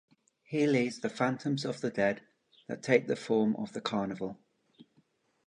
[0.41, 2.23] He leads "the phantoms of the dead"
[2.67, 4.39] that take the form of the Carnival.